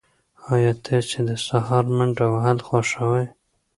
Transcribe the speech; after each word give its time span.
ایا 0.53 0.71
تاسي 0.85 1.19
د 1.27 1.31
سهار 1.47 1.85
منډه 1.97 2.25
وهل 2.33 2.57
خوښوئ؟ 2.67 3.25